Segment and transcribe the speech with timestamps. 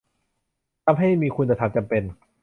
[0.85, 2.03] ทำให้มีคุณธรรมจำเป็น